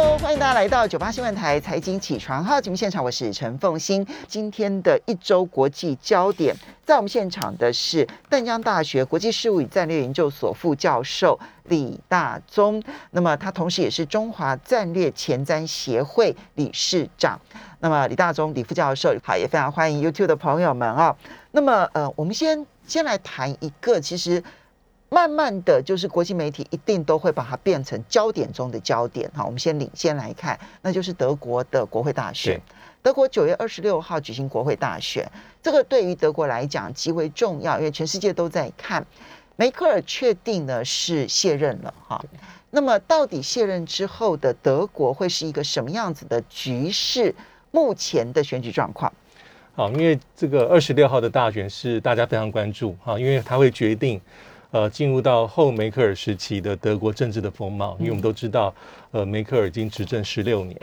[0.00, 4.06] Hello，欢迎大家来到九八新闻台财经起床号节目现场，我是陈凤欣。
[4.28, 6.54] 今天的一周国际焦点，
[6.86, 12.80] 在我们现场的是淡江大学国际事务与战略研究所副教授李大宗，
[13.10, 17.40] 那么他同时也是中华战略前瞻协会理事长。
[17.80, 21.16] 那么李大宗李副教授，好，也非常欢迎 YouTube 的朋友们啊、
[21.50, 24.40] 那么呃，我们先先来谈一个，其实。
[25.08, 29.44] 慢慢的就是国际媒体一定都会把它变成焦点中的焦点哈。
[29.44, 32.60] 我们先领先来看，那就是德国的国会大选。
[33.02, 35.30] 德国九月二十六号举行国会大选，
[35.62, 39.06] 这个对于德国来讲极为重要，因为全世界都在看。
[39.56, 42.24] 梅克尔确定呢是卸任了哈。
[42.70, 47.34] 那么到底卸任之后的德国会是一个什么样子的局势？
[47.70, 49.12] 目前的选举状况，
[49.74, 54.18] 好，因为这个二十六号的大选是大家非常关注哈，因为它会决定
[54.70, 57.96] 呃进入到后梅克尔时期的德国政治的风貌。
[57.98, 58.74] 因为我们都知道，
[59.10, 60.76] 呃，梅克尔已经执政十六年，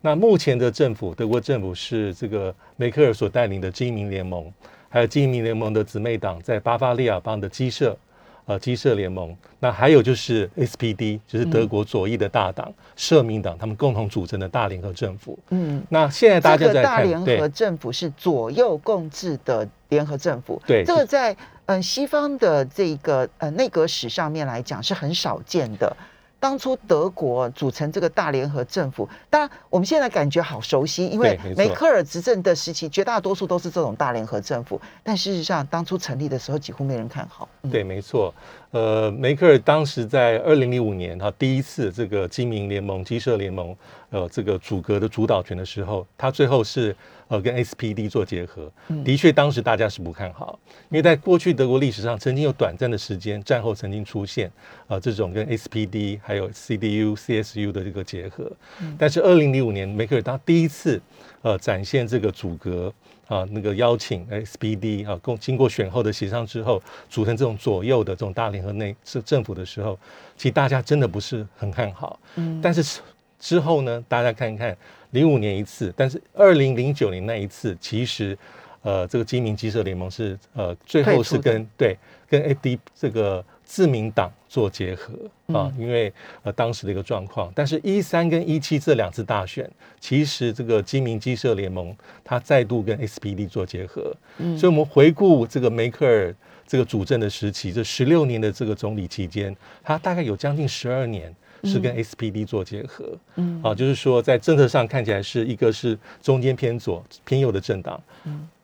[0.00, 4.52] 那目前的政府，德国政府是这个梅克尔所带领的基民联盟，
[4.88, 7.96] 还有基民联盟的姊妹党在巴伐利亚邦的基社。
[8.44, 15.38] 呃，基社联盟，那还有就是 SPD，就是德国左翼的大党、社民党，他们共同组成的大联合政府。
[15.50, 25.96] 嗯，那现在大这个家在看，大联合政府是左右共治的联合政府，对这个在嗯、呃西方的这个呃内阁史上面来讲是很少见的。
[26.40, 34.80] 当初德国组成这个大联合政府，当然我们现在感觉好熟悉，因为梅克尔执政的时期，绝大多数都是这种大联合政府。
[35.04, 37.48] 但事实上，当初成立的时候，几乎没人看好。
[37.62, 38.34] 嗯对，没错。
[38.72, 43.76] 呃，梅克尔当时在二零零五年，他第一次这个基民联盟、基社联盟，
[44.08, 46.96] 呃，这个组阁的主导权的时候，他最后是
[47.28, 48.72] 呃跟 SPD 做结合。
[49.04, 54.50] 的确，当时大家是不看好，因为在过去德国历史上曾经有短暂的时间，战后曾经出现
[54.86, 58.50] 呃这种跟 SPD 还有 CDU、CSU 的这个结合。
[58.96, 60.98] 但是二零零五年，梅克尔当第一次
[61.42, 62.90] 呃展现这个阻隔。
[63.26, 69.98] 啊，那个邀请 SPD 啊，共经过选后的协商之后，组成这种左右的这种大联合内是政府的时候，
[70.36, 72.18] 其实大家真的不是很看好。
[72.34, 73.00] 嗯，但是
[73.38, 74.76] 之后呢，大家看一看
[75.10, 78.36] 零五年一次，但是二零零九年那一次，其实
[78.82, 81.96] 呃，这个基民基社联盟是呃最后是跟对
[82.28, 85.14] 跟 AD 这个自民党做结合
[85.58, 87.50] 啊，因为呃当时的一个状况。
[87.54, 94.14] 但是，一三跟一七这两次大选，其实这个基民基社联盟它再度跟 SPD 做结合，
[94.58, 96.34] 所以我们回顾这个梅克尔
[96.66, 101.34] 这个主政的时期，这十六年的这个总理期间，他大概有将近十二年。
[101.64, 108.02] 是跟 SPD 做结合，嗯，啊，就是说在政策上看起来是一个是中间偏左偏右的政党，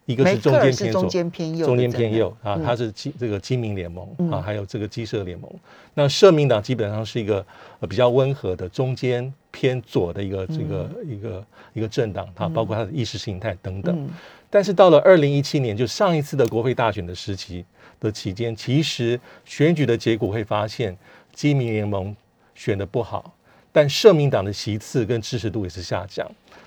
[0.08, 5.50] 一个是中间偏左，间偏右中间偏右啊，嗯它是基这个基民联盟嗯啊，还有这个基社联盟。
[5.92, 7.44] 那社民党基本上是一个
[7.80, 13.94] 呃比较温和的中间偏左的一个这个一个一个政党，啊包括它的意识形态等等。
[13.94, 14.08] 嗯
[14.50, 17.62] 但是到了二零一七年，就上一次的国会大选的时期
[18.00, 20.96] 的期间，其实选举的结果会发现，
[21.34, 22.16] 基民联盟
[22.54, 23.30] 选的不好，
[23.70, 26.26] 但社民党的席次跟支持度也是下降。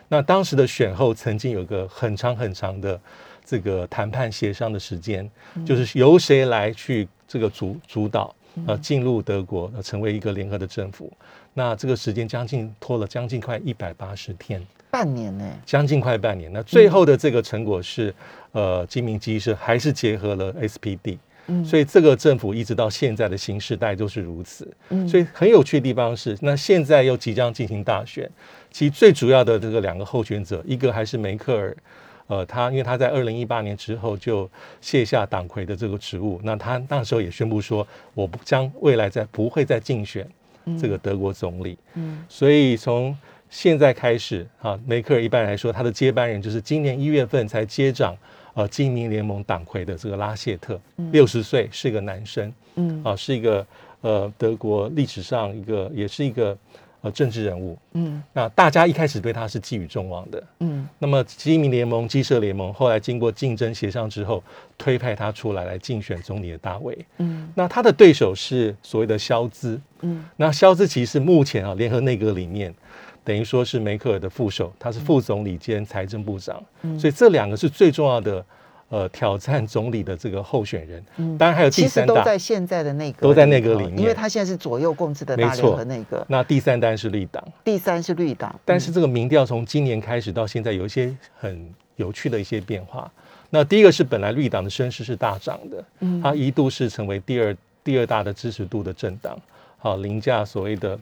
[0.10, 3.02] 那当时的选后曾经有个很长很长的
[3.46, 5.30] 这个谈判协商的时间，
[5.66, 8.34] 就是由谁来去这个主主导
[8.68, 11.12] 呃进入德国，呃成为一个联合的政府。
[11.54, 14.66] 那这个时间将近拖了将近快一百八十天。
[14.90, 16.52] 半年呢、将近快半年。
[16.52, 18.14] 那最后的这个成果是，
[18.52, 24.70] 呃，金明基社还是结合了 SPD，嗯所以这个政府一直到现在的新时代都是如此。
[24.90, 28.30] 嗯所以很有趣的地方是，那现在又即将进行大选，
[28.70, 31.76] 其实最主要的这个两个候选者，一个还是梅克尔。
[32.32, 34.50] 呃，他因为他在二零一八年之后就
[34.80, 40.26] 卸下党魁的这个职务，那他那时候也宣布说，我不将未来再不会再竞选
[40.80, 41.78] 这个德国总理。
[41.96, 43.14] 嗯所以从
[43.50, 48.16] 现在开始啊，梅克尔一般来说，他的接班人就是今年一月份才接掌
[48.54, 50.80] 呃基民联盟党魁的这个拉谢特，
[51.12, 53.68] 六十岁，是一个男生嗯啊，是一个
[54.00, 56.58] 呃德国历史上一个也是一个
[57.02, 57.78] 呃政治人物。
[57.94, 60.44] 嗯那大家一开始对他是寄予众望的。
[60.60, 64.44] 嗯那么基民联盟、基社联盟后来经过竞争协商之后，
[64.78, 66.98] 推派他出来来竞选总理的大位。
[67.18, 72.74] 嗯那他的对手是所谓的肖兹，嗯那肖兹其实目前啊，联合内阁里面
[73.24, 78.44] 等于说是梅克尔的副手，他是副总理兼财政部长，嗯所以这两个是最重要的
[78.92, 81.04] 呃挑战总理的这个候选人。
[81.18, 87.44] 嗯当然还有其实第三大，都在现在的内阁都在内阁里面因为他现在是左右共治的大联合内阁，那第三单是绿党。
[87.64, 93.12] 第三是绿党，但是这个民调从今年开始到现在有一些很有趣的一些变化。
[93.50, 99.40] 那第一个是本来绿党的声势是大涨的，嗯它一度是成为第二第二大的支持度的政党，
[99.78, 101.00] 好凌驾所谓的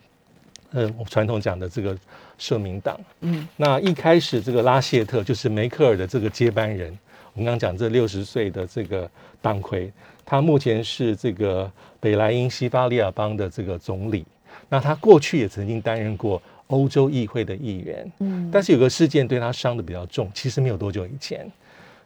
[0.71, 1.97] 呃传统讲的这个
[2.37, 2.99] 社民党。
[3.21, 6.97] 嗯，那一开始这个拉谢特就是梅克尔的这个接班人，
[7.39, 9.09] 我们刚刚讲这六十岁的这个
[9.41, 9.89] 党魁，
[10.25, 14.25] 他目前是这个北莱茵西巴利亚邦的这个总理。
[14.67, 21.49] 那他过去也曾经担任过欧洲议会的议员，嗯但是有个事件对他伤的比较重，其实没有多久以前，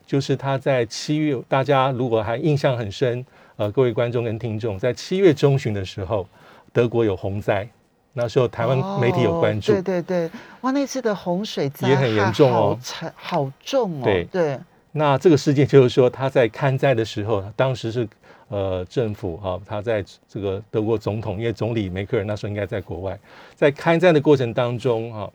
[0.06, 3.26] 就是他在七月，大家如果还印象很深，
[3.56, 6.28] 呃，各位观众跟听众，在七月中旬的时候，
[6.72, 7.68] 德国有洪灾，
[8.14, 10.32] 那时候台湾媒体有关注，哦对对对，
[10.62, 14.04] 哇，那次的洪水灾也很严重哦好好重哦。
[14.04, 14.60] 对对，
[14.96, 18.08] 那这个事件就是说，他在看灾的时候，当时是
[18.48, 23.20] 呃政府哈、他在这个德国总统，因为总理梅克尔那时候应该在国外，
[23.56, 25.30] 在看灾的过程当中啊、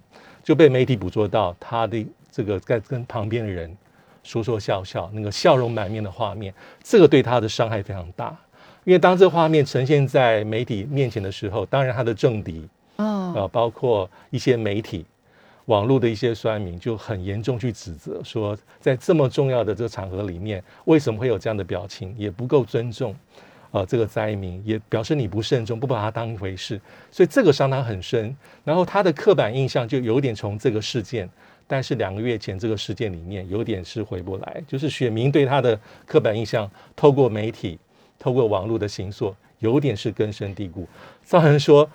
[0.45, 3.77] 就被媒体捕捉到他的这个在跟旁边的人
[4.23, 8.37] 说说笑笑，那个笑容满面的画面，这个对他的伤害非常大。
[8.85, 12.67] 因为当这个画面呈现在媒体面前的时候，当然他的政敌
[12.97, 15.05] 嗯，呃，包括一些媒体、
[15.69, 23.15] 网络的一些酸民就很严重去指责说，在这么重要的这个场合里面，为什么会有这样的表情，也不够尊重
[23.71, 26.81] 呃这个灾民，也表示你不慎重，不把他当一回事，
[27.11, 28.35] 所以这个伤他很深。
[28.65, 31.29] 然后他的刻板印象就有点从这个事件，
[31.67, 37.79] 但是两个月前这个事件里面有点是回不来，就是选民对他的刻板印象，透过媒体、
[38.19, 40.89] 透过网络的行塑，有点是根深蒂固，
[41.23, 41.87] 造成说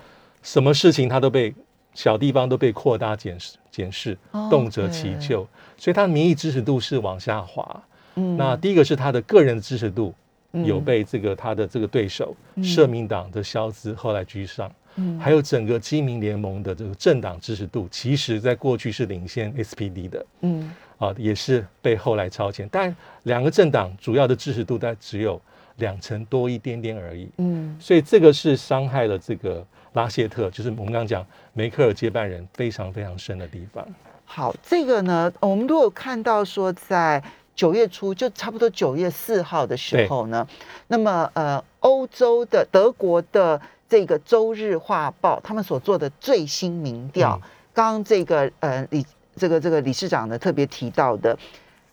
[0.43, 1.51] 什么事情他都被
[1.94, 5.48] 小地方都被扩大检视检视哦，动辄其咎，
[5.78, 7.84] 所以他的民意支持度是往下滑。
[8.16, 8.38] 嗯。
[8.38, 10.13] 那第一个是他的个人的支持度
[10.51, 10.66] 嗯。
[10.66, 12.63] 有被这个他的这个对手嗯。
[12.63, 15.19] 社民党的肖兹后来居上，嗯。
[15.19, 20.25] 还有整个基民联盟的这个政党支持度，其实在过去是领先 SPD 的。
[20.42, 20.72] 嗯。
[21.00, 25.42] 啊，也是被后来超前，但两个政党主要的支持度在只有
[25.78, 27.28] 两成多一点点而已。
[27.38, 27.75] 嗯。
[27.80, 33.86] 所以这个是伤害了这个拉谢特，就是我们刚刚讲梅克尔接班人非常非常深的地方。
[34.25, 37.24] 好，这个呢，我们如果看到说在
[37.56, 40.48] 九月初，就差不多九月四号的时候呢，
[40.88, 49.06] 那么呃，欧洲的德国的这个《周日画报》他们所做的最新民调，嗯刚刚这个呃李
[49.36, 51.38] 这个这个理事长呢特别提到的，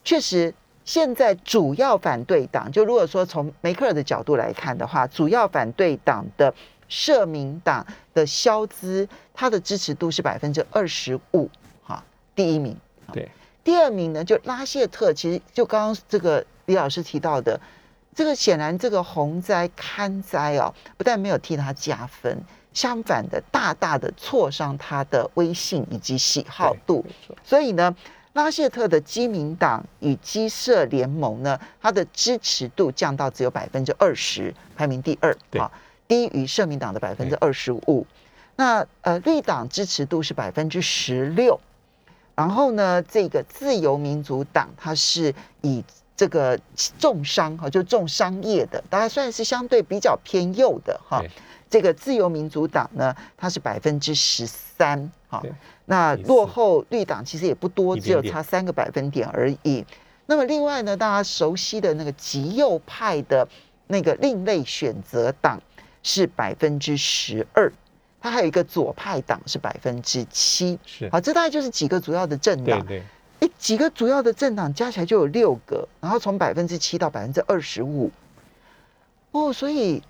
[0.05, 0.52] 确实。
[0.82, 6.52] 现在主要反对党，就如果说从梅克尔的角度来看的话，主要反对党的
[6.90, 11.48] 社民党的肖资，他的支持度是百分之二十五，
[11.82, 12.04] 哈，
[12.34, 12.76] 第一名。
[13.12, 13.26] 对，
[13.64, 17.58] 第二名呢，就拉谢特，其实就刚刚这个李老师提到的，
[18.14, 22.38] 这个显然这个洪灾堪灾哦，不但没有替他加分，
[22.72, 27.04] 相反的大大的挫伤他的威信以及喜好度。
[27.44, 27.94] 所以呢，
[28.34, 35.69] 拉谢特的基民党与基社联盟呢，它的支持度降到只有百分之二十，排名第二，对啊，
[36.10, 38.04] 低于社民党的百分之二十五。
[38.56, 41.60] 那呃，绿党支持度是百分之十六，
[42.34, 45.84] 然后呢，这个自由民主党它是以
[46.16, 46.58] 这个
[46.98, 51.22] 重商哈，就重商业的，大家算是相对比较偏右的哈。
[51.70, 55.40] 这个自由民主党呢，它是百分之十三，哈，
[55.84, 59.86] 那落后绿党其实也不多，只有差三个百分点而已。
[60.26, 63.49] 那么另外呢，大家熟悉的那个极右派的
[63.87, 65.61] 那个另类选择党
[66.02, 67.73] 是百分之十二，
[68.21, 70.78] 它还有一个左派党是百分之七。
[70.85, 72.87] 是，好，这大概就是几个主要的政党。
[72.87, 73.02] 对对
[73.40, 78.11] 哎，几个主要的政党加起来就有六个，然后从百分之七到百分之二十五。
[79.30, 80.02] 哦，所以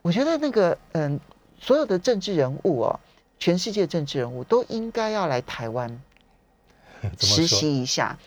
[0.00, 1.20] 我觉得那个嗯，
[1.60, 3.00] 所有的政治人物哦，
[3.38, 6.00] 全世界政治人物都应该要来台湾
[7.20, 7.46] 实？
[7.46, 8.18] 习一下，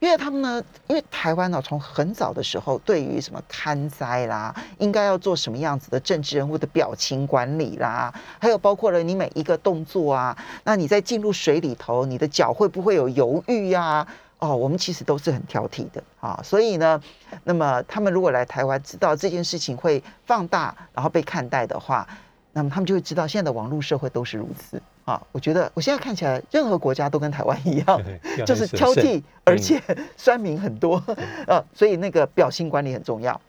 [0.00, 14.06] 因为他们呢，因为台湾呢、从很早的时候，对于什么看灾啦，应该要做什么样子的政治人物的表情管理啦，还有包括了你每一个动作啊，那你在进入水里头，你的脚会不会有犹豫呀、
[14.38, 17.00] 哦，我们其实都是很挑剔的啊，所以呢，
[17.42, 22.06] 那么他们如果来台湾，知道这件事情会放大，然后被看待的话，
[22.52, 24.80] 那么他们就会知道现在的网络社会都是如此。
[25.08, 25.26] 啊。
[25.32, 28.02] 我觉得我现在看起来，任何国家都跟台湾一样，
[28.38, 29.80] 要就是挑剔，而且
[30.16, 31.02] 酸民很多，
[31.46, 33.40] 呃， 所以那个表性管理很重要。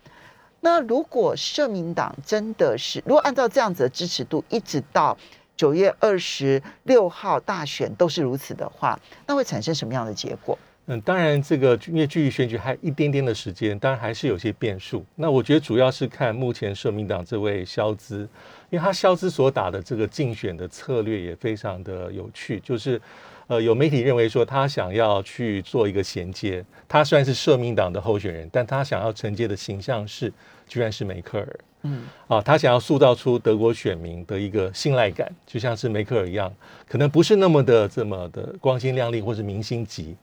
[0.62, 5.18] 那如果社民党真的是，如果按照这样子的支持度，一直到
[5.56, 10.58] 九月二十六号大选都是如此的话，那会产生什么样的结果？
[10.92, 15.06] 嗯，当然，这个因为距离选举还一点点的时间，当然还是有些变数。
[15.16, 18.28] 那我觉得主要是看目前社民党这位肖兹，
[18.72, 23.00] 因为他肖兹所打的这个竞选的策略也非常的有趣，就是
[23.46, 30.34] 呃，有媒体认为说他想要去做一个衔接，他虽然是社民党的候选人，但他想要承接的形象是，
[30.68, 31.60] 居然是梅克尔。
[31.84, 36.52] 嗯，啊，他想要塑造出德国选民的一个信赖感，就像是梅克尔一样，
[36.88, 40.14] 可能不是那么的这么的光鲜亮丽或是明星级，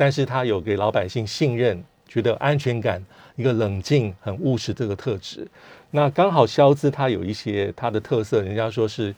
[0.00, 3.04] 但是他有给老百姓信任、觉得安全感，
[3.36, 5.46] 一个冷静、很务实这个特质。
[5.90, 9.14] 那刚好肖兹他有一些他的特色，人家说是，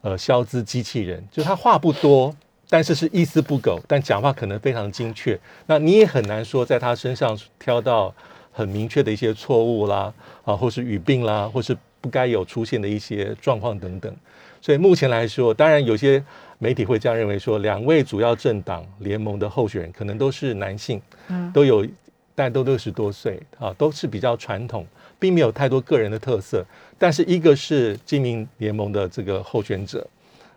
[0.00, 2.34] 呃，肖兹机器人，就他话不多，
[2.70, 5.38] 但是是一丝不苟，但讲话可能非常精确。
[5.66, 8.14] 那你也很难说在他身上挑到。
[8.50, 10.12] 很明确的一些错误啦，
[10.44, 14.12] 啊，或是语病啦，或是不该有出现的一些状况等等。
[14.60, 16.22] 所以目前来说，当然有些
[16.58, 21.86] 媒体会这样认为说，两位主要政党联盟的候选人可能都是男性，嗯，都有，
[22.34, 24.86] 但都六十多岁啊，都是比较传统，
[25.18, 26.64] 并没有太多个人的特色。
[26.98, 30.06] 但是一个是基民联盟的这个候选者，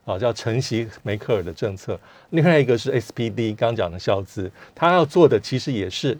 [0.05, 1.93] 啊，叫承袭梅克尔的政策；
[2.31, 6.17] 另外一个是 SPD 刚讲的肖兹，他要做的其实也是。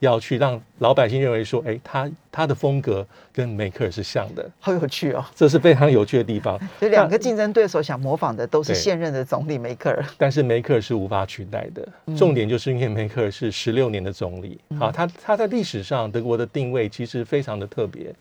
[0.00, 6.60] 要去让老百姓认为说，哎，他他的风格跟梅克尔是像的，好有趣哦，这是非常有趣的地方。
[6.80, 11.88] 就两个竞争对手想模仿的都是现任的总理梅克尔，但是梅克尔是无法取代的。
[12.16, 18.14] 重点就是因为梅克尔是十六年的总理，好，他他在历史上德国的定位其实非常的特别，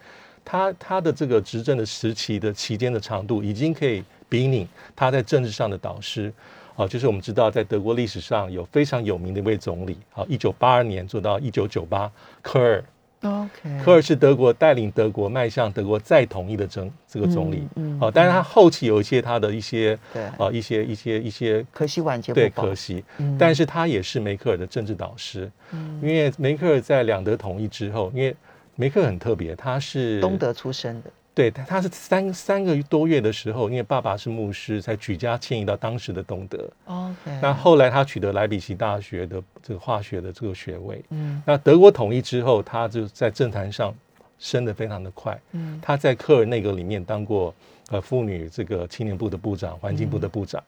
[0.46, 6.32] 他他的这个执政的时期的期间的长度已经可以比拟他在政治上的导师。
[6.76, 12.84] 好，就是我们知道，在德国历史上有非常有名的一位总理，好，一九八二年做到一九九八，科尔。
[13.22, 17.68] OK，科尔是德国带领德国迈向德国再统一的总这个总理。
[17.76, 23.04] 嗯，好，但是他后期有一些他的一些，对，啊，一些一些一些可惜晚节对，可惜。
[23.18, 25.50] 嗯，但是他也是梅克尔的政治导师。
[25.72, 28.36] 嗯，因为梅克尔在两德统一之后，因为
[28.76, 31.10] 梅克尔很特别，他是东德出身的。
[31.36, 36.58] 对他，他是三三个多月的时候，因为爸爸是牧师，才举家迁移到当时的东德。
[36.86, 37.40] OK。
[37.42, 41.04] 那后来他取得莱比锡大学的这个化学的这个学位。
[41.10, 41.44] 嗯。
[41.46, 43.94] 那德国统一之后，他就在政坛上
[44.40, 45.38] 升得非常的快。
[45.52, 45.78] 嗯。
[45.82, 47.54] 他在科尔内阁里面当过
[47.90, 50.64] 呃妇女这个青年部的部长、环境部的部长。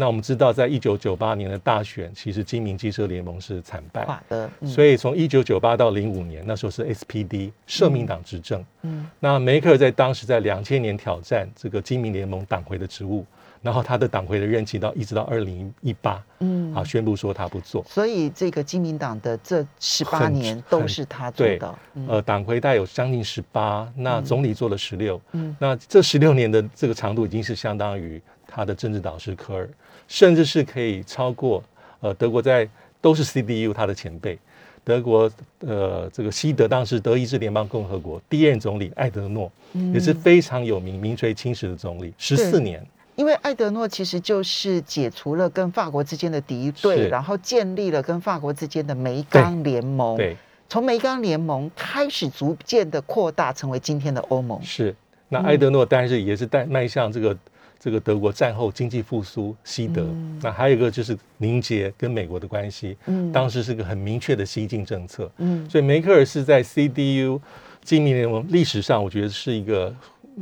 [0.00, 4.48] 那我们知道，在一九九八年的大选，其实金明机车联盟是惨败的。
[4.64, 8.64] 所以从一九九八到零五年，那时候是 SPD 社民党执政。
[8.82, 13.26] 嗯，那梅克尔在当时在两千年挑战这个金明联盟党魁的职务，
[13.60, 17.82] 然后他的党魁的任期到一直到二零一八，嗯，啊，宣布说他不做。
[17.88, 21.74] 所以这个金明党的这十八年都是他做的。
[22.06, 25.20] 呃，党魁大概有将近十八，那总理做了十六。
[25.32, 29.68] 嗯，那这十六年的这个长度已经是相当于他的政治导师科尔。
[30.08, 31.62] 甚至是可以超过，
[32.00, 32.66] 呃，德国在
[33.00, 34.38] 都是 CDU 他的前辈，
[34.82, 39.52] 德国呃这个西德当时德意志联邦共和国第一任总理艾德诺
[39.92, 42.84] 也是非常有名名垂青史的总理，十四年。
[43.16, 50.16] 因为艾德诺其实就是解除了跟法国之间的敌对，然后建立了跟法国之间的梅冈联盟。
[50.16, 50.36] 对，
[50.68, 54.62] 从梅冈联盟开始逐渐的扩大，成为今天的欧盟。
[54.62, 54.94] 是，
[55.28, 57.36] 那艾德诺但是也是带迈向这个。
[57.80, 60.04] 这个德国战后经济复苏，西德，
[60.42, 67.40] 那还有一个就是凝结跟美国的关系，嗯，当时是个很明确的西进政策，嗯，所以梅克尔是在 CDU
[67.84, 69.94] 经民联盟历史上，我觉得是一个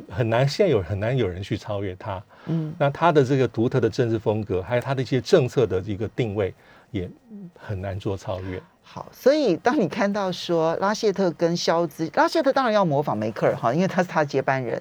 [0.08, 6.54] 很难，现在有很难有人去超越他，嗯，那他的这个独特的政治风格，还有他的一些政策的一个定位，
[6.90, 7.08] 也
[7.54, 8.58] 很难做超越。
[8.82, 14.80] 好，所以当你看到说拉谢特跟肖兹，拉谢特当然要模仿梅克尔哈，因为他是他接班人。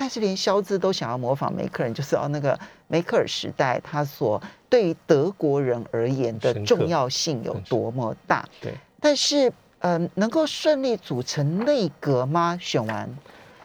[0.00, 8.42] 但是连肖兹都想要模仿梅克尔，就是哦那个梅克尔时代他所对于德国人而言的重要性有多么大？
[8.62, 8.72] 对。
[8.98, 12.56] 但是，嗯，能够顺利组成内阁吗？
[12.58, 13.14] 选完，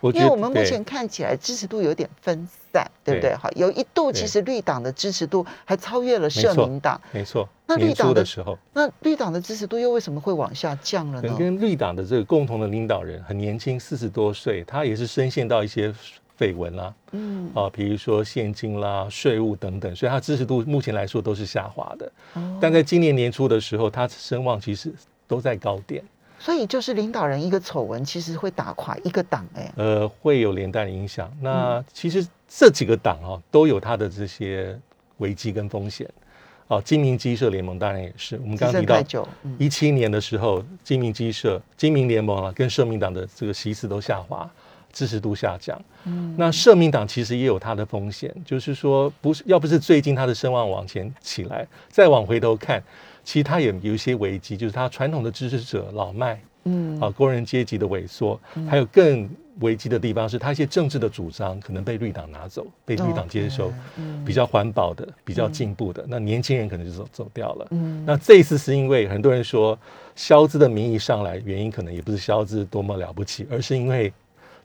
[0.01, 3.33] 因为我们目前看起来支持度有点分散，对不对？
[3.33, 7.47] 好，有一度其实绿党的支持度还超越了社民党，没错。
[7.65, 11.33] 那绿党的时候，那绿党的支持度又为什么会往下降了呢？
[11.39, 15.95] 跟绿党的这个共同的领导人很年轻，四十多岁，他也是深陷到一些。
[16.37, 22.11] 绯闻啦，嗯，啊，比如说现金啦、税务等等，所以他支持度目前来说都是下滑的。
[22.59, 24.93] 但在今年年初的时候，他声望其实
[25.27, 26.03] 都在高点。
[26.37, 31.31] 所以就是领导人一个丑闻，其实会打垮一个党，哎，呃，会有连带的影响。
[31.41, 34.77] 那其实这几个党啊，都有它的这些
[35.17, 36.07] 危机跟风险。
[36.67, 38.35] 哦，金明基社联盟当然也是。
[38.37, 39.27] 我们刚刚提到
[39.57, 44.49] 一七年的时候，金明基社、金明联盟啊，跟社民党的这个席次都下滑。
[44.95, 52.81] 支持度下降，嗯，那社民党其实也有它的风险，就是说，不是要不是最近它的声望往前起来，再往回头看，
[53.21, 63.73] 其实它也有一些危机，就是它传统的支持者老迈，嗯，啊，工人阶级的萎缩，还有更危机的地方是，他一些政治的主张可能被绿党拿走，被绿党接收，
[64.25, 67.67] 比较环保的、比较进步的，那年轻人可能就走走掉了。
[67.71, 69.77] 嗯，那这一次是因为很多人说
[70.15, 74.11] 肖兹的名义上来，原因可能也不是肖兹多么了不起，而是因为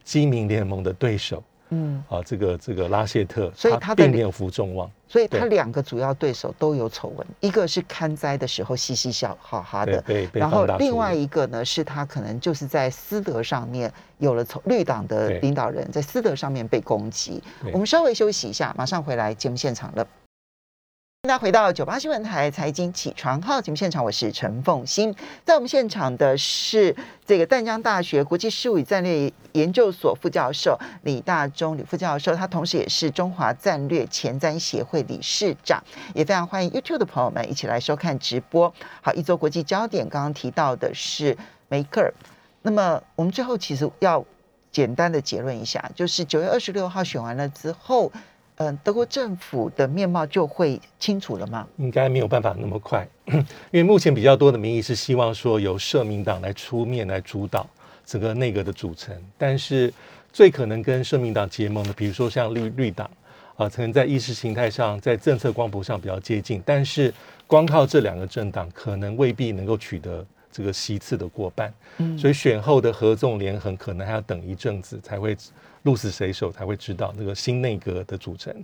[0.05, 1.43] 基民联盟的对手。
[1.73, 10.03] 嗯啊，这个这个拉谢特，所以他并没有负众望，所以他两个主要对手都有丑闻，一个是看灾的时候嘻嘻笑哈哈的，
[10.33, 17.41] 然后另外一个呢是他可能就是在私德上面有了从绿党的领导人，在私德上面被攻击。
[17.73, 20.05] 我们稍微休息一下，马上回来节目现场了。
[21.23, 25.15] 大家回到九八新闻台财经起床号节目现场，我是陈凤欣。
[25.45, 26.97] 在我们现场的是
[27.27, 35.85] 这个淡江大学国际事务与战略研究所副教授李大中李副教授，他同时也是中华战略前瞻协会理事长。
[36.15, 38.73] 也非常欢迎 YouTube 的朋友们一起来收看直播。
[39.03, 41.37] 好，一周国际焦点刚刚提到的是
[41.69, 42.11] 梅克尔。
[42.63, 44.25] 那么我们最后其实要
[44.73, 48.11] 简单的结论一下，就是九月二十六号选完了之后。
[48.63, 51.67] 嗯，德国政府的面貌就会清楚了吗？
[51.79, 57.67] 应该没有办法那么快， 因为目前比较多的民意是希望说由社民党来出面来主导
[58.05, 59.91] 整个内阁的组成，但是
[60.31, 63.11] 最可能跟社民党结盟的，比如说像绿绿党
[63.57, 67.11] 啊，可能在意识形态上、在政策光谱上比较接近，但是
[67.47, 71.73] 光靠这两个政党，可能未必能够取得这个席次的过半。
[71.97, 75.35] 嗯，所以选后的合纵连横，可能还要等一阵子才会。
[75.83, 78.55] 鹿死谁手才会知道那个新内阁的组成，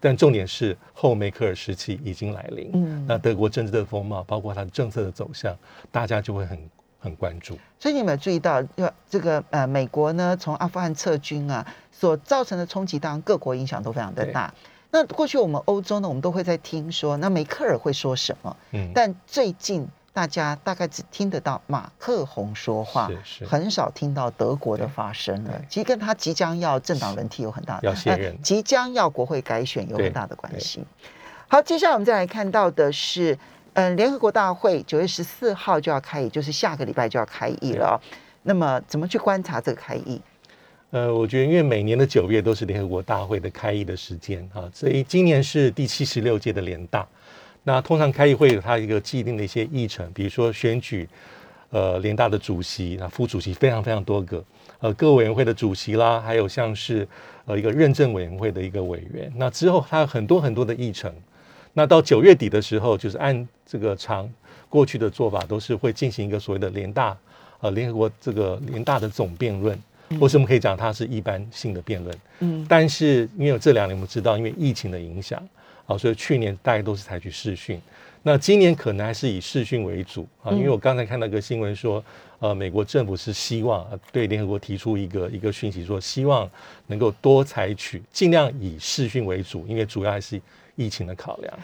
[0.00, 2.70] 但重点是后梅克尔时期已经来临。
[2.74, 5.56] 嗯，那德国政治的风貌，包括它的政策的走向，
[5.92, 6.58] 大家就会很
[6.98, 7.56] 很关注。
[7.78, 14.52] 所以你有没有注意到，要这个呃，美国呢从阿富汗撤军啊，所造成的冲击，当然各国影响都非常的大。
[14.90, 18.56] 那过去我们欧洲呢，我们都会在听说，那梅克尔会说什么？
[18.72, 19.88] 嗯，但最近。
[20.14, 23.10] 大家大概只听得到马克宏说话，
[23.44, 25.60] 很少听到德国的发声了。
[25.68, 30.84] 其实跟他即将要政党轮替有很大的，要即将要国会改选有很大的关系。
[31.48, 33.36] 好，接下来我们再来看到的是，
[33.72, 38.00] 嗯，联合国大会九月十四号就要开议，就是下个礼拜就要开议了。
[38.44, 40.22] 那么怎么去观察这个开议？
[40.92, 47.04] 呃，我觉得因为每年的九月都是联合国大会的开议的时间啊，所以今年是第七十六届的联大。
[47.64, 51.08] 那通常开议会有它一个既定的一些议程，比如说选举，
[51.70, 54.44] 呃，联大的主席，那副主席非常非常多个，
[54.80, 57.08] 呃，各委员会的主席啦，还有像是
[57.46, 59.32] 呃一个认证委员会的一个委员。
[59.36, 61.12] 那之后它有很多很多的议程。
[61.72, 64.30] 那到九月底的时候，就是按这个常
[64.68, 67.16] 过去的做法，都是会进行一个所谓的联大，
[67.60, 69.76] 呃，联合国这个联大的总辩论，
[70.20, 72.16] 或是我们可以讲它是一般性的辩论。
[72.40, 72.64] 嗯。
[72.68, 75.42] 但是因为这两年我们知道，因为疫情的影响。
[75.86, 77.80] 啊，所以去年大家都是采取视讯，
[78.22, 80.50] 那今年可能还是以视讯为主啊。
[80.50, 82.02] 因为我刚才看到个新闻说，
[82.38, 86.50] 呃，美国政府是希望对联合国提出一个一个讯息，说希望
[86.86, 90.40] 能够多采取，尽量以视讯为主，因为主要还是
[90.74, 91.58] 疫情的考量。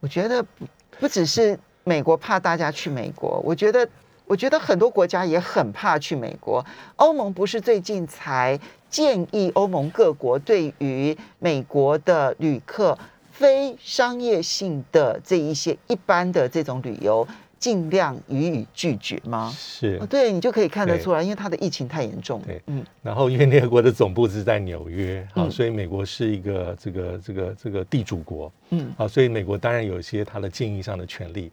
[0.00, 0.66] 我觉得不
[1.00, 3.88] 不只是美国怕大家去美国，我觉得
[4.26, 6.62] 我觉得很多国家也很怕去美国。
[6.96, 12.98] 欧盟不是最近才建议欧盟各国对于美国的旅客。
[13.32, 17.26] 非商业性的这一些一般的这种旅游，
[17.58, 19.52] 尽量予以拒绝吗？
[19.56, 22.42] 是，对你就可以看得出来，因为它的疫情太严重。
[22.44, 22.84] 对，嗯。
[23.02, 31.50] 然后，因为联合国的总部是在纽约，啊，所以美国是一个这个这个这个地主国，嗯，啊，所以美国当然有一些它的建议上的权利，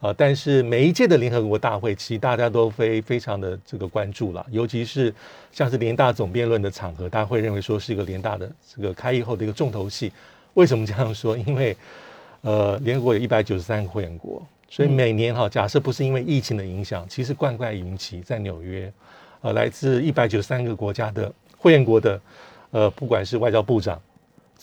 [0.00, 5.14] 啊，但是每一届的联合国大会，其实大家都非非常的这个关注了，尤其是
[5.52, 10.12] 像是联大总辩论的场合，大家会认为说是一个联大的这个开议后的一个重头戏。
[10.54, 11.36] 为什么这样说？
[11.38, 11.76] 因为，
[12.42, 18.92] 呃，联合国有一百九十三个会员国，所以每年哈，假设不是因为疫情的影响，其实冠冠云集在纽约，
[19.40, 22.20] 呃，来自一百九十三个国家的会员国的，
[22.70, 24.00] 呃，不管是外交部长。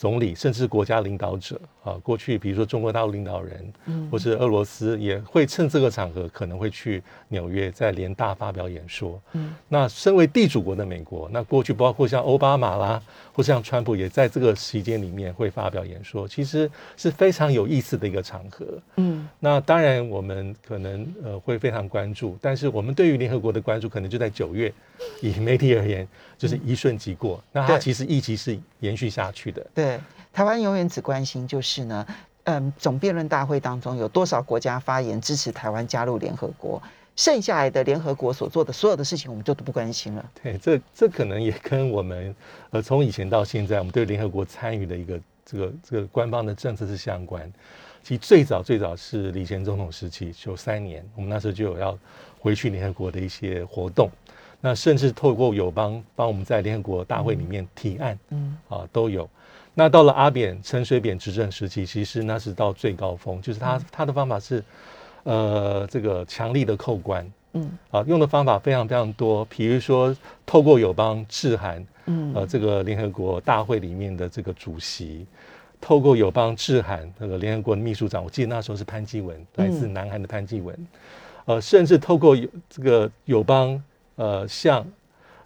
[0.00, 9.20] 总理甚至国家领导者啊，过去比如说中国大陆领导人，嗯，或是俄罗斯也会趁这个场合可能会去纽约在联大发表演说。
[9.32, 13.02] 嗯，那身为地主国的美国，那过去包括像奥巴马啦，
[13.34, 18.66] 或像川普也在这个期间里面会发表演说，其实是非常有意思的一个场合。
[18.96, 24.72] 嗯，那当然我们可能呃会非常关注，但是我们对于联合国的关注可能就在九月，
[25.20, 26.08] 以媒体而言
[26.38, 29.66] 就是一瞬即过，那它其实一直是延续下去的。
[29.74, 29.89] 对。
[30.32, 32.06] 台湾永远只关心就是呢，
[32.44, 36.82] 嗯，总辩论大会当中有多少国家发言支持台湾加入联合国，
[37.16, 40.30] 剩下来的联合国所做的所有的事情，我们就都不关心了。
[40.42, 42.34] 对，这这可能也跟我们
[42.70, 47.50] 呃从以前到现在，我们对联合国参与的一个这个这个官方的政策是相关。
[48.02, 51.98] 其实最早最早是李前总统时期九三年，我们那时候就有要
[52.38, 54.10] 回去联合国的一些活动。
[54.62, 59.28] 那甚至透过友邦帮我们在联合国大会里面提案，嗯啊都有。
[59.74, 64.62] 那到了阿扁陈水扁执政时期，其实那是到最高峰，就是他他的方法是，
[65.22, 67.70] 呃，这个强力的扣关，嗯。
[67.90, 72.34] 啊，用的方法非常非常多，比如说透过友邦致函，嗯。
[72.34, 75.24] 呃，这个联合国大会里面的这个主席，
[75.80, 79.92] 透过友邦致函那个联合国的秘书长，我记得那时候是潘基文，来自嗯。
[79.94, 80.86] 南韩的潘基文，
[81.44, 83.82] 呃，甚至透过友这个友邦，
[84.16, 84.84] 呃，向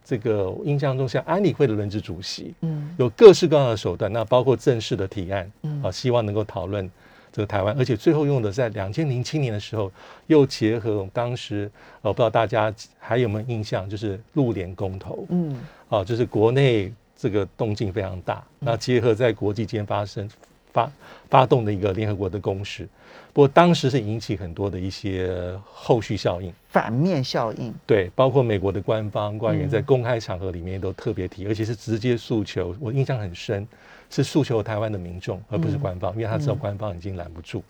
[0.04, 2.94] 这个印象中像安理会的轮值主席，嗯。
[2.98, 5.82] 有各式各样的手段，那包括正式的提案，嗯。
[5.82, 6.88] 啊，希望能够讨论
[7.32, 9.90] 这个台湾，而且最后用的在两千零七年的时候，
[10.26, 11.70] 又结合我们当时，
[12.02, 15.58] 呃，不知道大家还有没有印象，就是陆联公投，嗯。
[15.88, 20.28] 啊，就是国内这个动静非常大，那结合在国际间发生
[20.72, 20.92] 发
[21.30, 22.86] 发动的一个联合国的攻势，
[23.34, 26.52] 不过当时是引起很多的一些后续效应。
[26.68, 29.70] 反面效应，对，包括美国的官方官员嗯。
[29.70, 33.66] 在公开场合里面都特别提，而且是直接诉求，我印象很深，
[34.08, 37.62] 是诉求台湾的民众，而不是官方，因为他知道官方已经拦不住。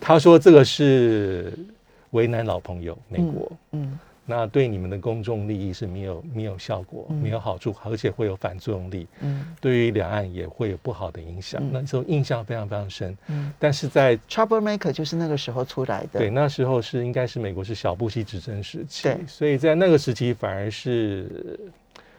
[0.00, 1.52] 他说这个是
[2.10, 7.16] 为难老朋友美国，嗯那对你们的公众利益是没有没有效果、嗯。
[7.16, 9.54] 没有好处，而且会有反作用力，嗯。
[9.60, 11.60] 对于两岸也会有不好的影响。
[11.62, 11.70] 嗯。
[11.72, 13.52] 那时候印象非常非常深，嗯。
[13.58, 21.58] 但是在，Trouble Maker 就是那个时候出来的，对，那时候是应该是美国是小布希执政时期对，所以在那个时期反而是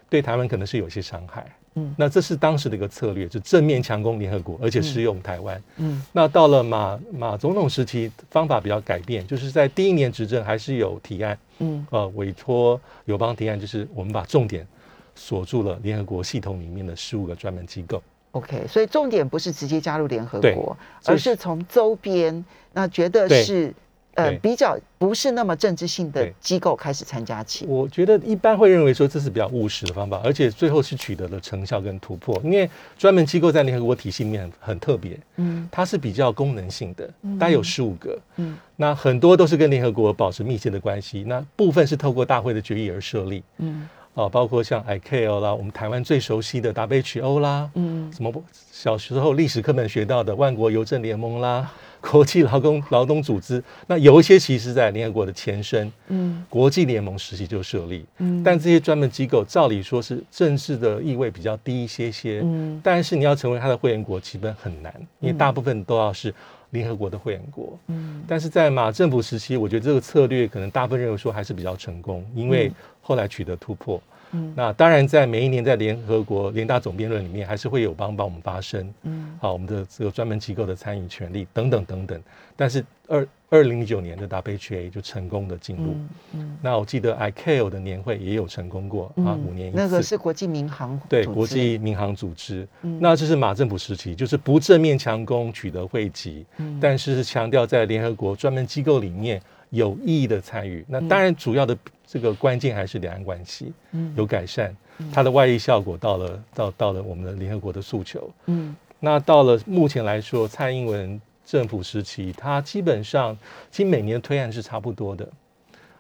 [0.10, 1.46] 对台湾可能是有些伤害。
[1.76, 1.94] 嗯。
[1.98, 5.62] 那这是当时的一个策略，就正面强攻联合国，而且适用台湾。
[5.78, 6.02] 嗯。
[6.12, 11.86] 那到了马马总统时期，方法比较改变，就是在第一年执政还是有提案，嗯。
[11.90, 14.68] 呃，委托友邦提案，就是我们把重点
[15.16, 18.02] 锁住了联合国系统里面的十五个专门机构。
[18.32, 23.72] ，OK，所以重点不是直接加入联合对国，而是是从周边那觉得是
[24.15, 26.34] 呃比较不是那么政治性的对。
[26.39, 32.39] 机构开始参加起，我觉得一般会认为说这是比较务实的方法，而且最后是取得了成效跟突破。
[32.43, 35.67] 因为专门机构在联合国体系里面很很特别，嗯。
[35.71, 37.08] 它是比较功能性的，
[37.39, 38.17] 大概有十五个。
[38.38, 38.58] 嗯。
[38.76, 43.88] 那很多都是跟联合国保持密切的关系，那部分是透过大会的决议而设立，嗯。
[44.15, 48.13] 啊，包括像 ICAO 啦，我们台湾最熟悉的 WHO 啦，嗯。
[48.13, 48.32] 什么
[48.71, 51.71] 小时候历史课本学到的万国邮政联盟啦，
[52.12, 56.46] 国际劳工劳动组织， 那有一些其实在联合国的前身，嗯。
[56.50, 58.44] 国际联盟时期就设立，嗯。
[58.44, 62.80] 但这些专门机构照理说是政治的意味比较低一些些，嗯。
[62.84, 66.34] 但是你要成为它的会员国，基本很难，因为大部分都要是
[66.72, 67.80] 联合国的会员国。
[67.88, 68.22] 嗯。
[68.28, 73.98] 但是在马政府时期，我觉得这个策略可能大部分认为说还是比较成功，因为后来取得突破。
[73.98, 74.10] 嗯
[74.56, 79.38] 那当然，在每一年在联合国联大总辩论里面，还是会有帮帮我们发声，嗯。
[79.39, 82.22] 好，我们的这个专门机构的参与权利等等等等。
[82.56, 85.84] 但是二二零零九年的 WHA 就成功的进入。
[85.84, 86.58] 嗯嗯。
[86.62, 89.78] 那我记得 ICAO 的年会也有成功过啊，五年一次。
[89.78, 93.00] 那个是国际民航对国际民航组织，嗯。
[93.02, 96.80] 那这是马政府时期，就是不正面强攻取得会籍，嗯。
[96.82, 99.41] 但是是强调在联合国专门机构里面
[99.74, 100.86] 有意义的参与。
[100.88, 104.76] 那嗯当然，主要的这个关键还是两岸关系嗯有改善，
[105.12, 108.30] 它的外溢效果到了到到了我们的联合国的诉求。
[108.46, 113.38] 嗯那到了目前来说，蔡英文政府时期，它基本上
[113.70, 115.28] 其实每年的推案是差不多的。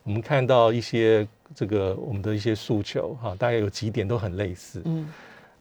[0.03, 4.81] 我们看到一些这个我们的一些诉求哈，大概有几点都很类似。
[4.85, 5.11] 嗯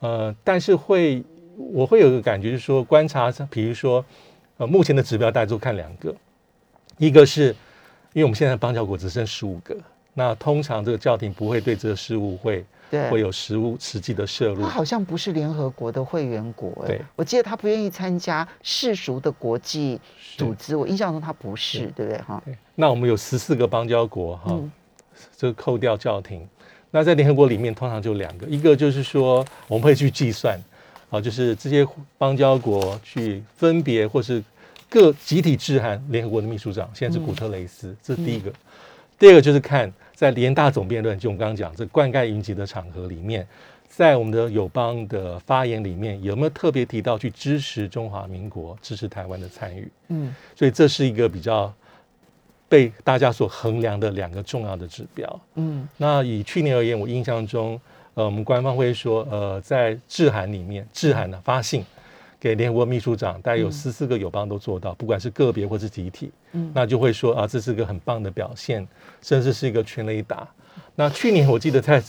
[0.01, 1.23] 呃，但是会
[1.57, 4.05] 我会有一个感觉，就是说观察，比如说
[4.59, 6.15] 呃，目前的指标大家都看两个，
[6.99, 7.55] 一个是
[8.13, 9.77] 因为我们现在邦交国只剩十五个，
[10.15, 14.69] 那通常这个教廷不会对这个事务会对会有实物实际的摄入他。
[14.69, 19.99] 好像不是联合国的会员国，哎对，我记得他不愿意参加世俗的国际
[20.37, 22.43] 组织，我印象中他不是，是对不对哈？
[22.75, 24.71] 那我们有十四个邦交国哈，嗯
[25.37, 26.47] 这个扣掉教廷，
[26.91, 30.61] 那在联合国里面通常就两个，一个就是说我们会去计算，
[31.11, 31.87] 啊，就是这些
[32.19, 34.43] 邦交国去分别或是
[34.93, 38.53] 各集体致函联合国的秘书长，现在是古特雷斯，这是第一个。
[39.19, 43.49] 第二个就是看在联大总辩论，就我们刚刚讲这灌溉云集的场合里面，
[43.89, 49.91] 在我们的友邦的发言里面有没有特别提到去支持中华民国、支持台湾的参与？
[50.09, 51.73] 嗯所以这是一个比较
[52.69, 55.41] 被大家所衡量的两个重要的指标。
[55.55, 57.81] 嗯那以去年而言，我印象中，
[58.13, 61.83] 呃，我们官方会说，呃，在致函里面，致函呢发信
[62.43, 68.85] 给联合国秘书长，大概有嗯十四个友邦都做到，不管是个别或是集体，嗯那就会说啊，这是个很棒的表现，
[69.21, 70.49] 甚至是一个全雷打。
[70.97, 72.03] 那去年我记得在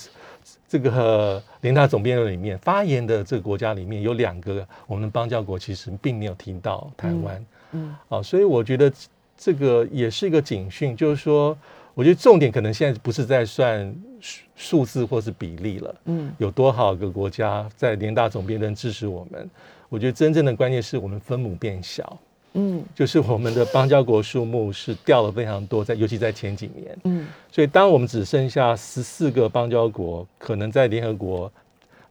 [0.68, 7.46] 这个呃联大总辩论里面发言的这个国家里面有两个，我们的邦交国其实并没有提到台湾。
[7.74, 8.92] 嗯啊，所以我觉得
[9.38, 11.56] 这个也是一个警讯，就是说，
[11.94, 15.96] 我觉得重点可能现在不是在算数数字或是比例了。
[16.06, 19.48] 嗯有多少个国家在联大总辩论支持我们？
[19.94, 22.18] 我觉得真正的关键是我们分母变小，
[22.54, 22.84] 嗯。
[22.96, 26.98] 就是我们的邦交国数目是掉了非常多，在尤其在前几年。
[27.04, 27.28] 嗯。
[27.52, 31.52] 所以当我们只剩下十四个邦交国可能在联合国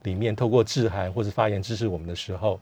[0.05, 2.61] 里面透过致函或是发言支持我们的时候，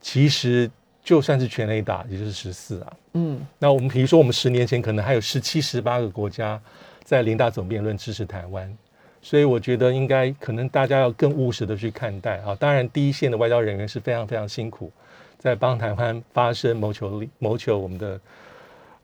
[0.00, 0.70] 其实
[1.04, 2.92] 就算是全雷打，也就是十四啊。
[3.12, 3.38] 嗯。
[3.58, 6.58] 那我们比如说，我们十年前可能还有十七、十八个国家
[7.04, 8.74] 在联大总辩论支持台湾，
[9.22, 12.54] 所以我觉得应该可能大家要更务实的去看待啊。
[12.58, 14.90] 当然，第一线的外交人员是非常非常辛苦，
[15.38, 18.20] 在帮台湾发声、谋求利、谋求我们的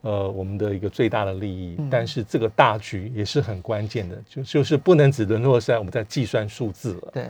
[0.01, 1.75] 呃我们的一个最大的利益。
[1.77, 7.11] 嗯但是这个大局也是很关键的，就就是不能只沦落在我们在计算数字了。
[7.13, 7.29] 对，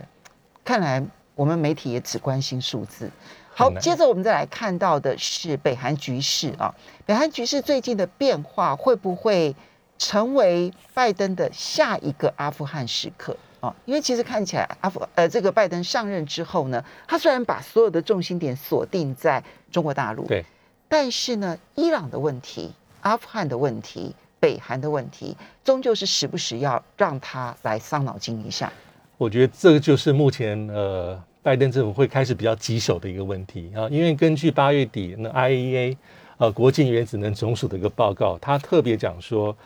[0.64, 1.04] 看来
[1.36, 3.12] 我们媒体也只关心数字。
[3.54, 6.74] 好，接着我们再来看到的是北韩局势啊，
[7.06, 9.56] 北韩局势最近的变化会不会
[9.98, 13.74] 成为拜登的下一个阿富汗时刻啊？
[13.86, 20.46] 因为其实看起来阿富呃这个拜登上任之后呢，他虽然把所有的重心点锁定在中国大陆，对，
[20.88, 28.72] 但是呢，伊朗的问题、阿富汗的问题、北韩的问题，终究是时不时要让他来伤脑筋一下。
[29.18, 35.98] 我觉得这个就是目前呃拜登政府会开始比较棘手的一个问题啊，因为根据八月底那 IAEA
[36.38, 39.58] 呃国际原子能总署的一个报告，他特别讲说，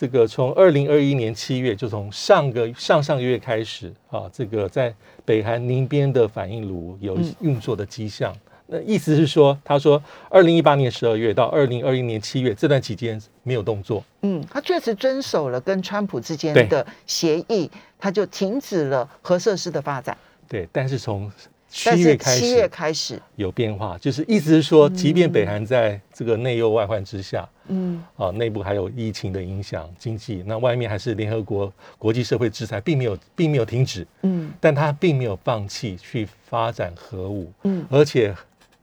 [0.00, 4.94] 这个从二零二一年七月就从上个上上个月开始啊，这个在
[5.26, 8.34] 北韩宁边的反应炉有嗯运作的迹象。
[8.68, 20.16] 那意思是说，他说，二零一八年十二月到二零二一年七月这段期间没有动作，嗯，他确实遵守了跟川普之间的协议，他就停止了核设施的发展。
[20.48, 21.30] 对，但是从
[21.70, 28.02] 七月开始，七月开始，有变化，就是意思是说，即便北韩在这个内忧外患之下，嗯。
[28.16, 34.52] 啊，内部还有疫情的影响，经济，那外面还是联合国国际社会制裁，并没有并没有停止，嗯。
[34.60, 37.86] 但他并没有放弃去发展核武，嗯。
[37.88, 38.34] 而且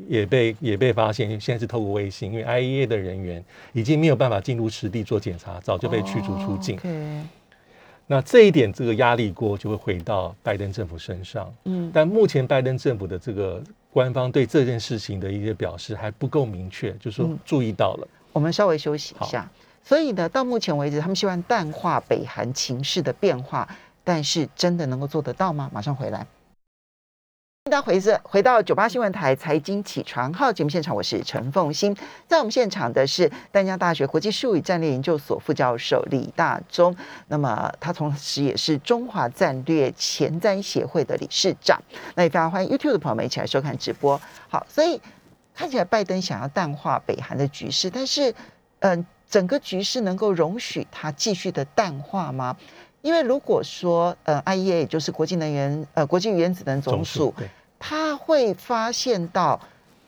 [0.07, 6.77] 也被也被发现，现在是透过卫星，因为 IEA 的人员已经没有办法进入实地做检查，早就被驱逐出境。
[6.77, 7.21] 哦 OK，
[8.09, 11.53] 那这一点，这个压力锅就会回到拜登政府身上。
[11.65, 18.07] 嗯但目前拜登政府的这个官方对这件事情的一些表示还不够明确，就是说嗯注意到了。
[18.31, 19.49] 我们稍微休息一下。
[19.83, 23.67] 所以呢，到目前为止，他们希望淡化北韩情势的变化，
[24.03, 25.69] 但是真的能够做得到吗？
[25.73, 26.25] 马上回来。
[27.67, 31.93] 大家回是回到九八新闻台财经起床号节目现场，我是陈凤欣，
[32.25, 36.95] 在我们现场的是淡江大学国际术语战略研究所副教授李大中，
[37.27, 41.77] 那么他同时也是中华战略前瞻协会的理事长。
[42.15, 44.17] 那也非常欢迎 YouTube 的朋友们一起来收看直播。
[44.47, 45.01] 好，所以
[45.53, 48.33] 看起来拜登想要淡化北韩的局势，但是
[48.79, 52.55] 嗯、整个局势能够容许他继续的淡化吗？
[53.03, 57.33] 因为如果说呃，IEA 就是国际能源呃国际原子能总署，
[57.79, 59.59] 对它会发现到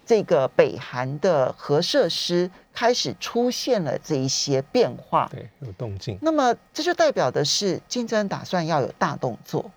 [0.05, 6.17] 这个北韩的核设施开始出现了这一些变化，对有动静。
[6.21, 9.69] 那么这就代表的是金正恩打算要有大动作，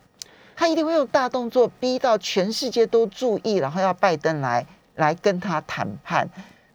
[0.57, 6.27] 他一定会用大动作逼到全世界都注意，然后要拜登来来跟他谈判。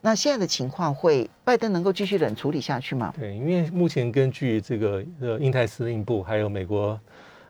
[0.01, 3.11] 那现在的情况会，拜登能够继续冷处理下去吗？
[3.19, 6.97] 对，因为目前根据这个呃印太司令部还有美国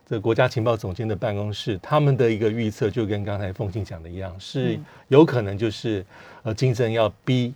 [0.10, 6.06] 这国家情报总监的办公室，他们的一个预测就跟刚才凤庆讲的一样，是嗯有可能就是
[6.44, 7.54] 呃金正要逼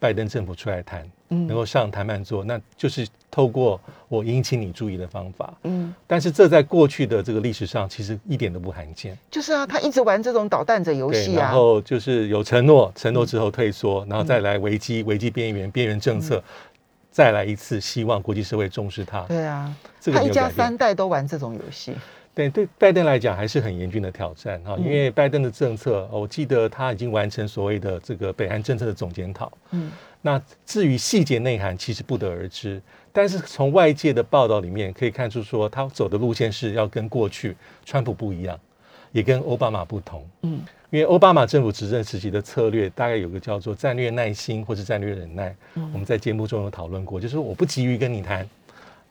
[0.00, 5.54] 拜登政府出来谈，嗯能够上谈判桌，那就是透过我引起你注意的方法。
[5.62, 9.16] 嗯，但是这在过去的这个历史上其实一点都不罕见。
[9.30, 11.44] 就是啊，他一直玩这种捣蛋者游对，戏啊。
[11.44, 16.42] 然后就是有承诺，承诺之后退缩，然后再来危机，危机边缘，边缘政策，
[17.14, 19.20] 再来一次，希望国际社会重视他。
[19.28, 21.94] 对啊，这个他一家三代都玩这种游戏。
[22.34, 29.52] 对对，拜登来讲还是很严峻的挑战哈，因为拜登的政策，哦我记得他已经完成所谓的这个北韩政策的总检讨。
[29.70, 32.82] 嗯那至于细节内涵，其实不得而知。
[33.12, 38.58] 但是从外界的报道里面可以看出，说他走的路线是要跟过去川普不一样，
[39.12, 40.26] 也跟奥巴马不同。
[40.42, 40.60] 嗯
[40.94, 45.52] 因为奥巴马政府执政时期的策略，大概有个叫做战略耐心或是战略忍耐。
[45.74, 48.48] 嗯我们在节目中有讨论过，就是我不急于跟你谈，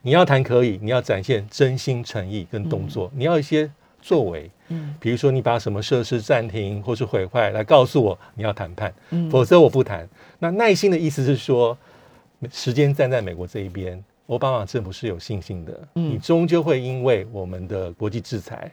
[0.01, 3.69] 你要谈可以，你要展现真心诚意跟动作，你要一些
[4.01, 10.07] 作为，嗯比如说你把什么设施暂停或是毁坏来告诉我你要谈判，嗯否则我不谈。
[10.39, 11.77] 那耐心的意思是说，
[12.49, 18.71] 时间站在美国这一边，奥巴马政府是有信心的，嗯你终究会因为我们的国际制裁。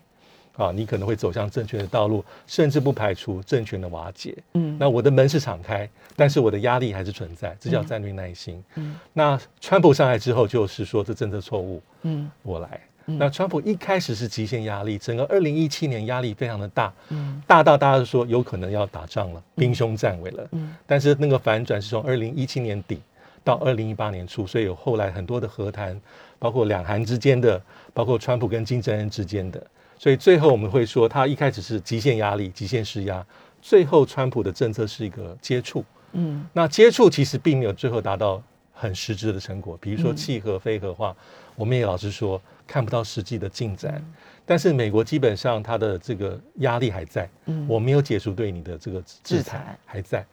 [0.60, 4.36] 啊，你可能会走向正确的道路，甚至不排除政权的瓦解。
[4.54, 8.62] 嗯那我的门是敞开，但是我的压力还是存在，这叫战略耐心。
[8.74, 12.78] 嗯那川普上来之后，就是说这政策错误，嗯我来。
[13.06, 20.46] 那川普一开始是极限压力，整个二零一七年压力非常的大，嗯大到大家都说有可能要打仗了，兵凶战危了。
[20.52, 23.00] 嗯但是那个反转是从二零一七年底
[23.42, 25.98] 到二零一八年初，所以有后来很多的和谈，
[26.38, 27.60] 包括两韩之间的，
[27.92, 29.60] 包括川普跟金正恩之间的。
[30.00, 33.22] 所以最后我们会说，他一开始是极限压力、极限施压，
[33.60, 35.84] 最后川普的政策是一个接触。
[36.12, 41.14] 嗯那接触其实并没有最后达到很实质的成果，比如说嗯契合、非核化，
[41.54, 43.96] 我们也老实说看不到实际的进展。
[43.96, 44.14] 嗯
[44.46, 50.24] 但是美国基本上它的这个压力还在，嗯我没有解除对你的这个制裁还在，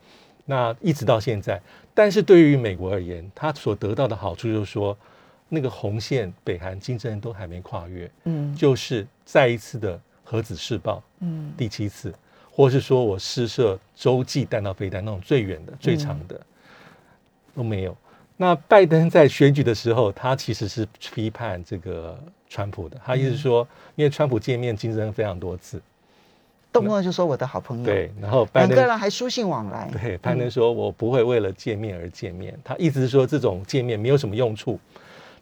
[0.45, 1.61] 那一直到现在。
[1.93, 4.97] 但是对于美国而言，它所得到的好处就是说，
[5.49, 8.55] 那个红线北韩金正恩都还没跨越，嗯。
[8.55, 11.53] 就是再一次的核子试爆，嗯。
[11.57, 12.13] 第七次，
[12.51, 16.39] 或是说我试射洲际弹道飞弹那种最远的、最长的、
[17.55, 17.95] 都没有。
[18.39, 22.15] 那拜登在选举的时候，他其实是批判这个
[22.47, 25.81] 川普的，他意思是说，因为川普见面金正恩非常多次，
[26.71, 34.79] 动不动就说我的好朋友，，对，然后拜两个登人还书信往来，对拜登说，我不会为了见面而见面，他意思是说这种见面没有什么用处。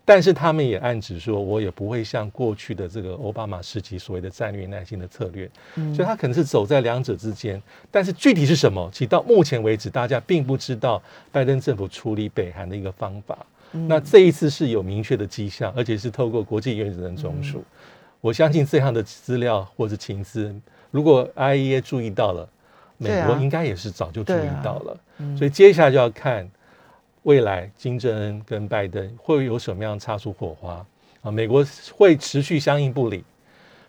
[0.08, 7.60] 但是他们也暗指说，我也不会像过去的这个奥巴马时期所谓的战略耐心的策略，嗯所以他可能是走在两者之间。
[7.90, 13.38] 但是具体是什么，其实到目前为止，大家并不知道拜登政府处理北韩的一个方法。
[13.74, 17.64] 嗯那这一次是有明确的迹象，而且是透过国际原子能总署。
[18.22, 20.54] 我相信这样的资料或者情资，
[20.92, 22.48] 如果 IEA 注意到了，
[22.98, 24.98] 美国应该也是早就注意到了。
[25.18, 26.48] 嗯所以接下来就要看
[27.26, 30.86] 未来金正恩跟拜登会有什么样擦出火花
[31.24, 31.32] 啊？
[31.32, 33.24] 美国会持续相应不理，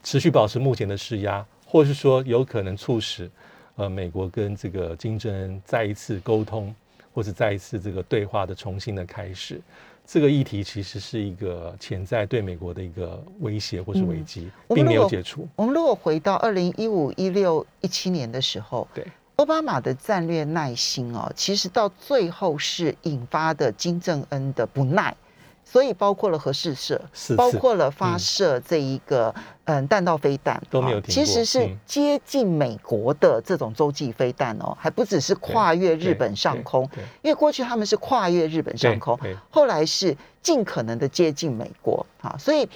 [0.02, 3.30] 持续保持目前的施压，或是说有可能促使
[3.74, 6.74] 呃美国跟这个金正恩再一次沟通，
[7.12, 9.60] 或是再一次这个对话的重新的开始。
[10.06, 15.46] 这个议题其实是一个潜在对美国的一个威胁或是危机，并没有解除。
[15.56, 19.04] 我们如果回到二零一五、一六、一七年的时候，对，
[19.36, 25.14] 奥巴马的战略耐心哦，其实到最后是引发的金正恩的不耐，
[25.62, 26.98] 所以包括了核试射
[27.36, 29.86] 包括了发射这一个嗯。
[29.88, 31.76] 弹道飞弹啊都没有其实是嗯。
[31.84, 39.18] 接近美国的这种洲际飞弹哦，还不只是跨越日本上空，对因为过去他们是跨越日本上空，
[39.50, 42.66] 后来是尽可能的接近美国啊，所以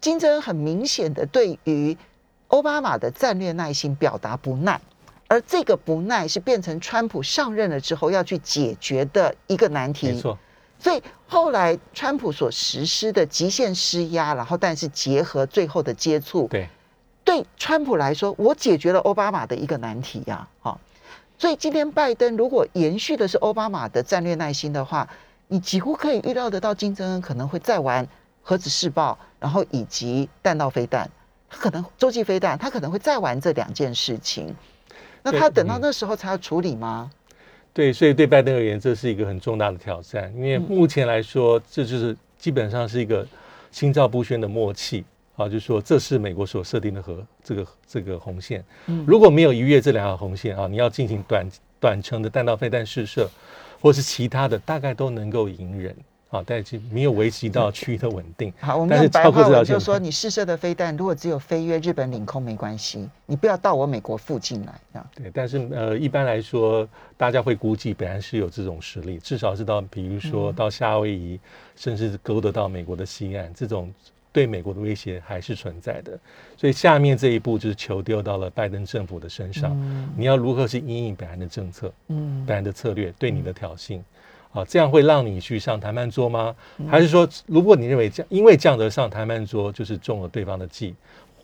[0.00, 1.96] 金正恩很明显的对于
[2.48, 4.80] 奥巴马的战略耐心表达不耐，
[5.28, 10.20] 而这个不耐是变成川普上任了之后要去解决的一个难题没。
[10.20, 10.38] 错，
[10.78, 16.68] 所以后来川普所实施的极限施压，然后但是结合最后的接触，对。
[17.24, 20.78] 对川普来说，我解决了奥巴马的一个难题呀、啊，
[21.38, 25.08] 所以今天拜登如果延续的是奥巴马的战略耐心的话，
[25.48, 28.06] 你几乎可以预料得到金正恩可能会再玩
[28.42, 31.10] 核子试爆，然后以及弹道飞弹，
[31.48, 34.54] 他可能洲际飞弹，他可能会再玩这两件事情。
[35.24, 35.80] 那他等到嗯。
[35.82, 37.10] 那时候才要处理吗？
[37.72, 40.62] 对，所以对拜登而言，这是一个很重大的挑战，因为嗯。
[40.68, 43.26] 目前来说，这就是基本上是一个
[43.72, 45.04] 心照不宣的默契。
[45.36, 49.04] 啊，就是说这是美国所设定的和这个这个红线，嗯。
[49.04, 53.28] 如果没有逾越这两条红线啊，你要进行短短程的弹道飞弹试射，
[53.80, 55.92] 或是其他的，大概都能够隐忍
[56.34, 58.52] 啊，但是没有维持到区域的稳定。
[58.58, 65.06] 好，我们用白话文就说，你试射的飞弹如果只有飞越日本领空没关系，你不要到我美国附近来，这样。
[65.14, 71.38] 对，但是呃，一般来说，大家会估计北韩是有这种实力，至少是到比如说到夏威夷，
[71.76, 73.92] 甚至是勾得到美国的西岸，这种
[74.32, 76.18] 对美国的威胁还是存在的。
[76.56, 84.00] 所以下面这一步就是球丢到了拜登政府的身上，嗯你要如何去因应北韩的政策、嗯北韩的策略对你的挑衅？
[84.54, 86.54] 啊，这样会让你去上谈判桌吗？
[86.88, 90.94] 还是说，如果你认为这样，因为这样的上谈判桌就是中了对方的计，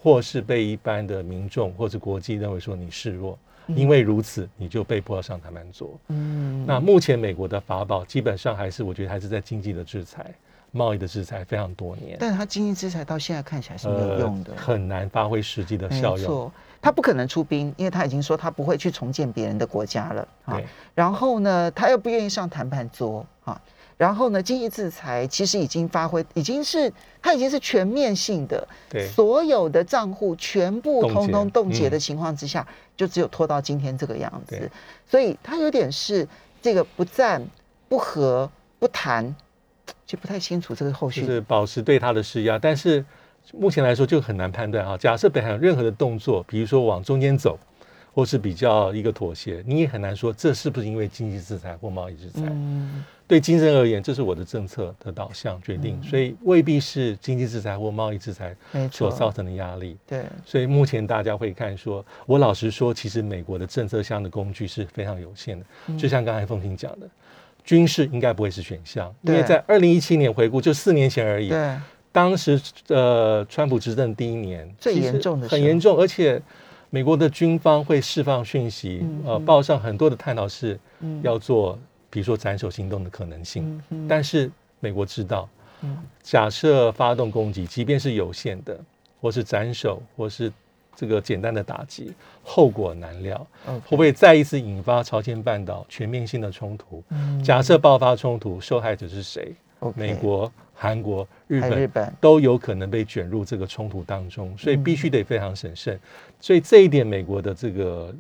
[0.01, 5.90] 或是被一般的民众或是国际认为说你示弱，因为如此你就被迫要上谈判桌。
[6.09, 10.33] 嗯那目前美国的法宝基本上还是我觉得还是在经济的制裁、
[10.70, 16.53] 贸易的制裁非常多年，但是他经济制裁到现在看起来是没有用的，很难发挥实际的效用。
[16.81, 20.66] 错，他不可能出兵，因为他已经说他不会去重建别人的国家了啊对。
[20.95, 23.61] 然后呢，他又不愿意上谈判桌啊。
[23.96, 26.90] 然后呢，经济制裁其实已经发挥，已经是
[27.21, 34.71] 它已经是全面性的，对所有的账户全部通通冻结的嗯情况之下，就只有拖到今天这个样子对。
[35.07, 36.27] 所以他有点是
[36.63, 37.46] 这个不战
[37.90, 39.37] 不和不谈，
[40.07, 41.21] 就不太清楚这个后续。
[41.21, 43.04] 就是保持对他的施压，但是
[43.53, 44.97] 目前来说就很难判断啊。
[44.97, 47.59] 假设北韩有任何的动作，比如说往中间走，
[48.15, 52.43] 或是比较一个妥协，你也很难说这是不是因为经济制裁或贸易制裁。
[52.47, 58.57] 嗯对金正而言，这是我的政策的导向决定，所以未必是经济制裁或贸易制裁，
[58.91, 59.97] 所造成的压力。
[60.05, 65.65] 对，所以目前大家会看说，我老实说，其实美国的政策上的工具是非常有限的。
[65.87, 67.09] 嗯就像刚才凤婷讲的，
[67.63, 71.77] 军事应该不会是选项，因为在二零一七年回顾就四年前而已，对，
[72.13, 76.40] 当时呃川普执政第一年最严重的很严重，而且
[76.90, 81.21] 美国的军方会释放讯息，呃，报上很多的探讨是嗯。
[81.23, 81.79] 要做，
[82.11, 83.81] 比如说斩首行动的可能性。
[84.08, 84.50] 但是
[84.81, 85.48] 美国知道，
[85.83, 85.96] 嗯。
[86.23, 88.77] 假设发动攻击，即便是有限的，
[89.21, 90.52] 或是斩首，或是
[90.96, 93.46] 这个简单的打击，后果难料。
[93.65, 97.02] 会不会再一次引发朝鲜半岛全面性的冲突？
[97.11, 97.40] 嗯。
[97.40, 99.54] 假设爆发冲突，受害者是谁？
[99.94, 100.52] 美国、
[100.83, 106.00] 韩国、日本日本都有可能被卷入这个冲突当中，所以必须得非常审慎。
[106.40, 108.14] 所以这一点，美国的这个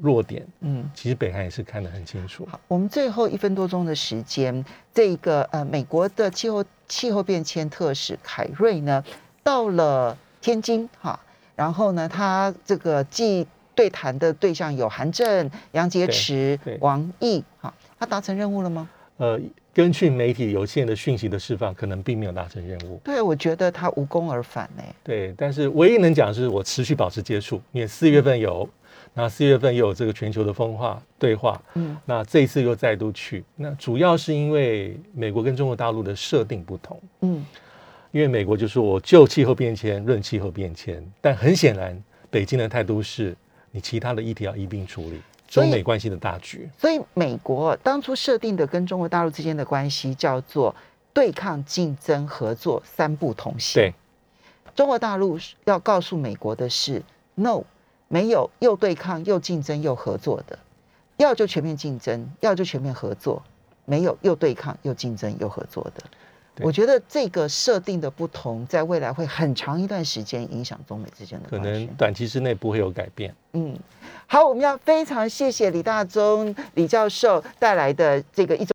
[0.00, 0.88] 弱点，嗯。
[0.94, 2.46] 其实北韩也是看得很清楚。
[2.48, 9.02] 好，我们最后一分多钟的时间，这个呃，美国的气候气候变迁特使凯瑞呢，
[9.42, 11.18] 到了天津哈，
[11.56, 13.44] 然后呢，他这个既
[13.74, 18.88] 对谈的对象有韩正、杨洁篪王毅哈，他达成任务了吗？
[19.16, 19.40] 呃，
[19.74, 23.00] 根据媒体有限的讯息的释放，可能并没有达成任务。
[23.02, 24.82] 对，我觉得他无功而返呢。
[25.02, 28.68] 对，但是唯一能讲的是我持续保持接触，因为四月份有，
[29.12, 37.44] 那四月份又有这个全球的风化对话，嗯那这一次又再度去，那主要是因为美国跟中国大陆的设定不同，嗯
[38.12, 42.00] 因为美国就说我就气候变迁论气候变迁，但很显然
[42.30, 43.36] 北京的态度是
[43.72, 45.20] 你其他的议题要一并处理，
[45.62, 46.68] 中美关系的大局。
[46.78, 50.74] 所以美国当初设定的跟中国大陆之间的关系叫做
[51.12, 53.82] 对抗、竞争、合作三不同行。
[53.82, 53.94] 对，
[54.74, 57.02] 中国大陆要告诉美国的是
[57.36, 57.62] ，no，
[58.08, 60.58] 没有又对抗又竞争又合作的，
[61.16, 63.42] 要就全面竞争，要就全面合作，
[63.84, 66.02] 没有又对抗又竞争又合作的。
[66.54, 71.58] 对我觉得这个设定的不同，在未来会很长一段时间影响中美之间的可。
[71.58, 73.34] 能短期之内不会有改变。
[73.52, 73.76] 嗯，
[74.26, 78.72] 好，我们要非常谢谢李大中李教授带来的这个一种。